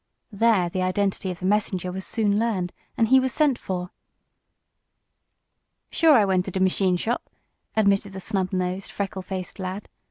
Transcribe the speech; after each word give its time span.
There 0.31 0.67
the 0.67 0.81
identity 0.81 1.29
of 1.29 1.41
the 1.41 1.45
messenger 1.45 1.91
was 1.91 2.07
soon 2.07 2.39
learned, 2.39 2.73
and 2.97 3.09
he 3.09 3.19
was 3.19 3.31
sent 3.31 3.59
for. 3.59 3.91
"Sure, 5.91 6.13
I 6.17 6.25
went 6.25 6.45
to 6.45 6.49
de 6.51 6.59
machine 6.59 6.97
shop," 6.97 7.29
admitted 7.77 8.13
the 8.13 8.19
snub 8.19 8.51
nosed, 8.51 8.89
freckled 8.91 9.27
faced 9.27 9.59
lad. 9.59 9.87